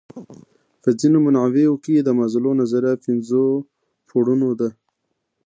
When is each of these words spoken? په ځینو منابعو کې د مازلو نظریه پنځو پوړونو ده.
په 0.81 0.89
ځینو 0.99 1.17
منابعو 1.25 1.81
کې 1.83 1.95
د 2.01 2.09
مازلو 2.19 2.51
نظریه 2.61 2.95
پنځو 3.05 3.43
پوړونو 4.07 4.49
ده. 4.59 4.69